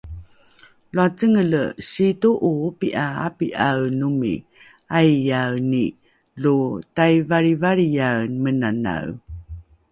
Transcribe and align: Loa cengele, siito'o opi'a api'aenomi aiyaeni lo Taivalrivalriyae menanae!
Loa 0.95 1.09
cengele, 1.17 1.61
siito'o 1.89 2.49
opi'a 2.69 3.03
api'aenomi 3.27 4.33
aiyaeni 4.99 5.85
lo 6.41 6.53
Taivalrivalriyae 6.95 8.25
menanae! 8.43 9.09